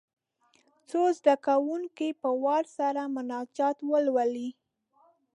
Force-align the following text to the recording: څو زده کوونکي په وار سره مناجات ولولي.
څو 0.89 1.01
زده 1.19 1.35
کوونکي 1.47 2.09
په 2.21 2.29
وار 2.43 2.65
سره 2.77 3.01
مناجات 3.15 3.77
ولولي. 3.89 4.49